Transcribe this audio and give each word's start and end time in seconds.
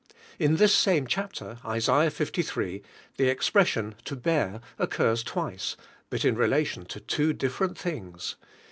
In 0.39 0.55
this 0.55 0.73
same 0.73 1.05
chapter, 1.05 1.59
Isa. 1.59 1.91
liii., 1.91 2.81
the 3.17 3.29
ex 3.29 3.51
pression, 3.51 3.93
to 4.05 4.15
bear, 4.15 4.59
occurs 4.79 5.21
twice, 5.21 5.77
but 6.09 6.25
in 6.25 6.33
re 6.33 6.47
Inlion 6.47 6.87
to 6.87 6.99
two 6.99 7.33
different 7.33 7.77
things. 7.77 8.35